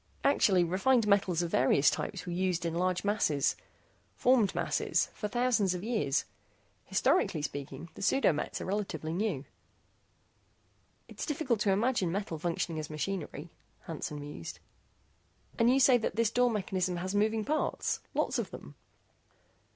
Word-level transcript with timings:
Actually, 0.23 0.63
refined 0.63 1.07
metal 1.07 1.31
of 1.31 1.37
various 1.41 1.91
types 1.91 2.25
was 2.25 2.35
used 2.35 2.65
in 2.65 2.73
large 2.73 3.03
masses, 3.03 3.55
formed 4.15 4.55
masses, 4.55 5.11
for 5.13 5.27
thousands 5.27 5.75
of 5.75 5.83
years. 5.83 6.25
Historically 6.85 7.43
speaking, 7.43 7.87
the 7.93 8.01
pseudo 8.01 8.33
mets 8.33 8.59
are 8.59 8.65
relatively 8.65 9.13
new." 9.13 9.45
"It's 11.07 11.23
difficult 11.27 11.59
to 11.59 11.71
imagine 11.71 12.11
metal 12.11 12.39
functioning 12.39 12.79
as 12.79 12.89
machinery," 12.89 13.51
Hansen 13.81 14.19
mused. 14.19 14.57
"And 15.59 15.69
you 15.71 15.79
say 15.79 15.99
that 15.99 16.15
this 16.15 16.31
door 16.31 16.49
mechanism 16.49 16.95
has 16.95 17.13
moving 17.13 17.45
parts, 17.45 17.99
lots 18.15 18.39
of 18.39 18.49
them?" 18.49 18.73